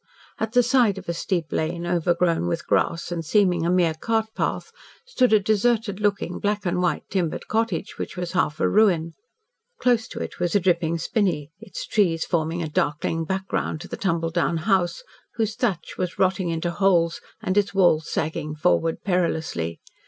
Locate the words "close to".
9.79-10.19